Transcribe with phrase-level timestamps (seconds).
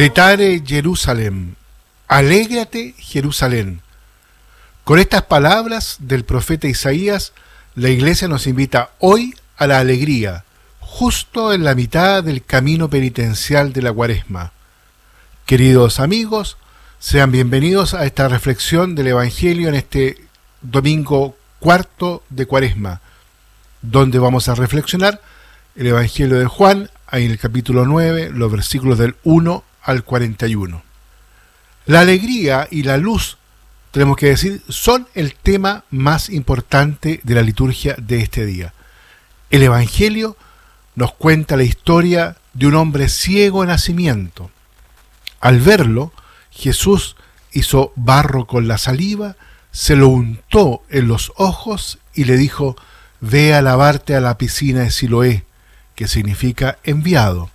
[0.00, 1.56] Letare Jerusalén,
[2.08, 3.82] alégrate Jerusalén.
[4.82, 7.34] Con estas palabras del profeta Isaías,
[7.74, 10.44] la iglesia nos invita hoy a la alegría,
[10.78, 14.52] justo en la mitad del camino penitencial de la cuaresma.
[15.44, 16.56] Queridos amigos,
[16.98, 20.16] sean bienvenidos a esta reflexión del Evangelio en este
[20.62, 23.02] domingo cuarto de cuaresma,
[23.82, 25.20] donde vamos a reflexionar
[25.76, 30.82] el Evangelio de Juan, en el capítulo 9, los versículos del 1 al 41.
[31.86, 33.38] La alegría y la luz,
[33.90, 38.74] tenemos que decir, son el tema más importante de la liturgia de este día.
[39.50, 40.36] El Evangelio
[40.94, 44.50] nos cuenta la historia de un hombre ciego de nacimiento.
[45.40, 46.12] Al verlo,
[46.50, 47.16] Jesús
[47.52, 49.36] hizo barro con la saliva,
[49.72, 52.76] se lo untó en los ojos y le dijo,
[53.20, 55.44] ve a lavarte a la piscina de Siloé,
[55.94, 57.50] que significa enviado.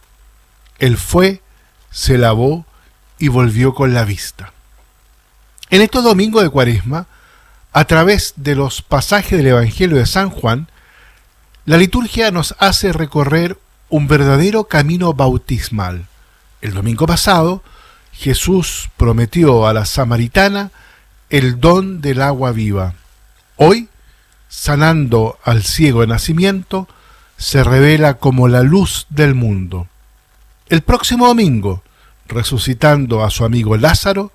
[0.79, 1.41] Él fue
[1.95, 2.65] se lavó
[3.19, 4.51] y volvió con la vista.
[5.69, 7.07] En estos domingos de Cuaresma,
[7.71, 10.67] a través de los pasajes del Evangelio de San Juan,
[11.63, 16.05] la liturgia nos hace recorrer un verdadero camino bautismal.
[16.59, 17.63] El domingo pasado,
[18.11, 20.71] Jesús prometió a la samaritana
[21.29, 22.95] el don del agua viva.
[23.55, 23.87] Hoy,
[24.49, 26.89] sanando al ciego de nacimiento,
[27.37, 29.87] se revela como la luz del mundo.
[30.67, 31.83] El próximo domingo,
[32.27, 34.31] resucitando a su amigo Lázaro,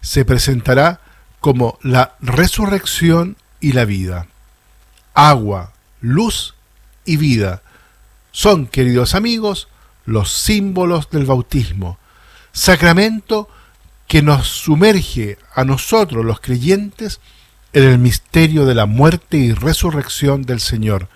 [0.00, 1.00] se presentará
[1.40, 4.26] como la resurrección y la vida.
[5.12, 6.54] Agua, luz
[7.04, 7.62] y vida
[8.32, 9.68] son, queridos amigos,
[10.06, 11.98] los símbolos del bautismo,
[12.52, 13.50] sacramento
[14.08, 17.20] que nos sumerge a nosotros los creyentes
[17.74, 21.08] en el misterio de la muerte y resurrección del Señor,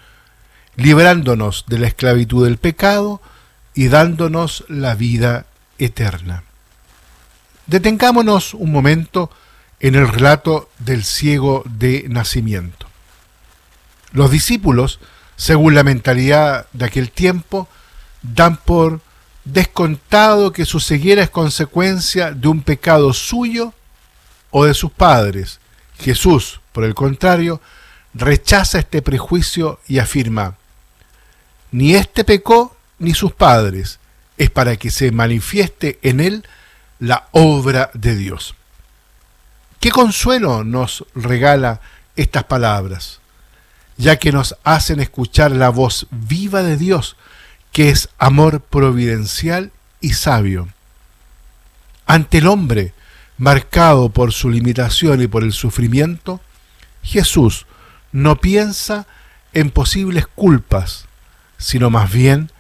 [0.76, 3.22] liberándonos de la esclavitud del pecado
[3.74, 5.46] y dándonos la vida
[5.78, 6.44] eterna.
[7.66, 9.30] Detengámonos un momento
[9.78, 12.86] en el relato del ciego de nacimiento.
[14.12, 15.00] Los discípulos,
[15.36, 17.68] según la mentalidad de aquel tiempo,
[18.22, 19.00] dan por
[19.44, 23.72] descontado que su ceguera es consecuencia de un pecado suyo
[24.50, 25.60] o de sus padres.
[25.98, 27.60] Jesús, por el contrario,
[28.14, 30.56] rechaza este prejuicio y afirma,
[31.70, 33.98] ni éste pecó ni sus padres,
[34.38, 36.46] es para que se manifieste en él
[37.00, 38.54] la obra de Dios.
[39.80, 41.80] ¿Qué consuelo nos regala
[42.14, 43.20] estas palabras?
[43.96, 47.16] Ya que nos hacen escuchar la voz viva de Dios,
[47.72, 50.68] que es amor providencial y sabio.
[52.06, 52.92] Ante el hombre,
[53.38, 56.40] marcado por su limitación y por el sufrimiento,
[57.02, 57.66] Jesús
[58.12, 59.06] no piensa
[59.52, 61.06] en posibles culpas,
[61.56, 62.50] sino más bien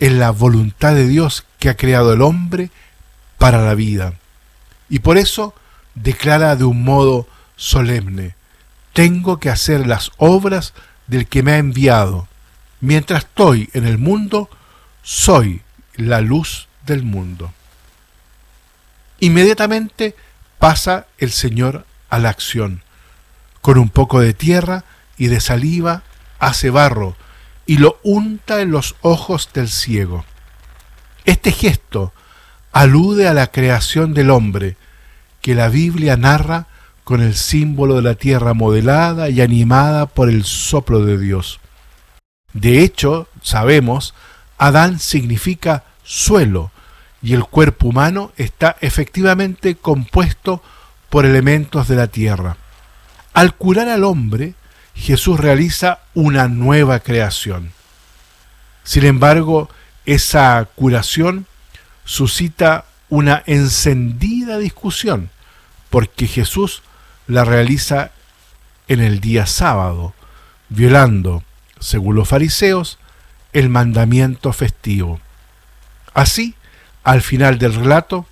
[0.00, 2.70] es la voluntad de Dios que ha creado el hombre
[3.38, 4.14] para la vida.
[4.88, 5.54] Y por eso
[5.94, 8.34] declara de un modo solemne,
[8.94, 10.72] tengo que hacer las obras
[11.06, 12.26] del que me ha enviado.
[12.80, 14.48] Mientras estoy en el mundo,
[15.02, 15.62] soy
[15.94, 17.52] la luz del mundo.
[19.20, 20.16] Inmediatamente
[20.58, 22.82] pasa el Señor a la acción.
[23.60, 24.84] Con un poco de tierra
[25.18, 26.02] y de saliva
[26.38, 27.16] hace barro
[27.70, 30.24] y lo unta en los ojos del ciego.
[31.24, 32.12] Este gesto
[32.72, 34.76] alude a la creación del hombre,
[35.40, 36.66] que la Biblia narra
[37.04, 41.60] con el símbolo de la tierra modelada y animada por el soplo de Dios.
[42.54, 44.14] De hecho, sabemos,
[44.58, 46.72] Adán significa suelo
[47.22, 50.60] y el cuerpo humano está efectivamente compuesto
[51.08, 52.56] por elementos de la tierra.
[53.32, 54.54] Al curar al hombre,
[54.94, 57.72] Jesús realiza una nueva creación.
[58.84, 59.68] Sin embargo,
[60.06, 61.46] esa curación
[62.04, 65.30] suscita una encendida discusión,
[65.90, 66.82] porque Jesús
[67.26, 68.12] la realiza
[68.88, 70.14] en el día sábado,
[70.68, 71.44] violando,
[71.78, 72.98] según los fariseos,
[73.52, 75.20] el mandamiento festivo.
[76.14, 76.54] Así,
[77.04, 78.26] al final del relato,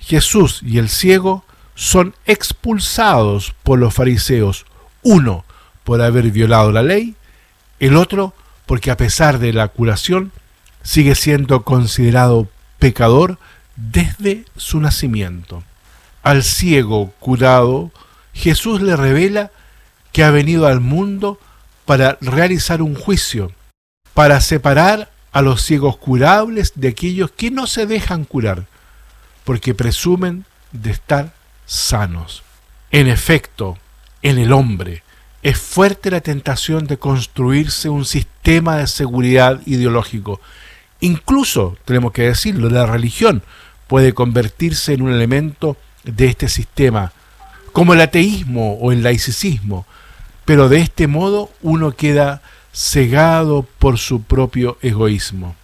[0.00, 4.66] Jesús y el ciego son expulsados por los fariseos,
[5.02, 5.44] uno
[5.84, 7.14] por haber violado la ley,
[7.78, 8.34] el otro
[8.66, 10.32] porque a pesar de la curación
[10.82, 12.48] sigue siendo considerado
[12.78, 13.38] pecador
[13.76, 15.64] desde su nacimiento.
[16.22, 17.90] Al ciego curado,
[18.32, 19.50] Jesús le revela
[20.12, 21.38] que ha venido al mundo
[21.84, 23.52] para realizar un juicio,
[24.14, 28.66] para separar a los ciegos curables de aquellos que no se dejan curar,
[29.44, 31.32] porque presumen de estar
[31.66, 32.42] sanos.
[32.90, 33.78] En efecto,
[34.22, 35.02] en el hombre,
[35.42, 40.40] es fuerte la tentación de construirse un sistema de seguridad ideológico.
[41.00, 43.42] Incluso, tenemos que decirlo, la religión
[43.86, 47.12] puede convertirse en un elemento de este sistema,
[47.72, 49.86] como el ateísmo o el laicismo,
[50.44, 52.42] pero de este modo uno queda
[52.72, 55.56] cegado por su propio egoísmo.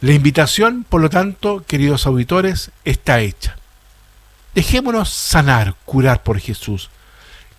[0.00, 3.56] La invitación, por lo tanto, queridos auditores, está hecha.
[4.54, 6.90] Dejémonos sanar, curar por Jesús,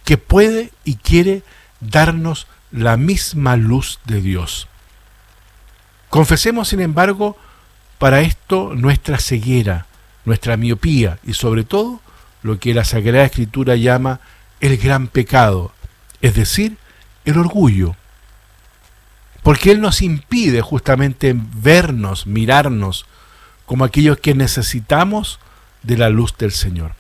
[0.04, 1.44] que puede y quiere
[1.80, 4.68] darnos la misma luz de Dios.
[6.10, 7.38] Confesemos, sin embargo,
[7.98, 9.86] para esto nuestra ceguera,
[10.26, 12.02] nuestra miopía y sobre todo
[12.42, 14.20] lo que la Sagrada Escritura llama
[14.60, 15.72] el gran pecado,
[16.22, 16.78] es decir,
[17.26, 17.96] el orgullo.
[19.42, 23.06] Porque Él nos impide justamente vernos, mirarnos
[23.66, 25.40] como aquellos que necesitamos
[25.84, 26.96] de la luz del Señor.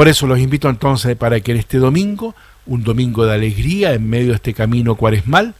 [0.00, 4.08] Por eso los invito entonces para que en este domingo, un domingo de alegría en
[4.08, 5.54] medio de este camino cuaresmal,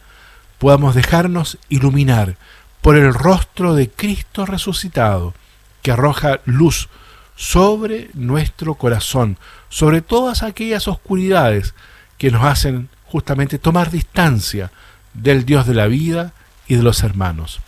[0.57, 2.37] podamos dejarnos iluminar
[2.81, 5.35] por el rostro de Cristo resucitado,
[5.83, 6.89] que arroja luz
[7.35, 9.37] sobre nuestro corazón,
[9.69, 11.75] sobre todas aquellas oscuridades
[12.17, 14.71] que nos hacen justamente tomar distancia
[15.13, 16.33] del Dios de la vida
[16.67, 17.59] y de los hermanos.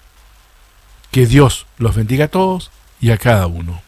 [1.12, 3.84] Que Dios los bendiga a todos y a cada uno.